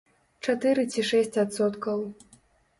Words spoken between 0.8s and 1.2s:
ці